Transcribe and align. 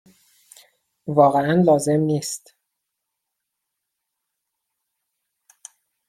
واقعا 1.07 1.63
لازم 1.67 1.99
نیست. 2.05 2.55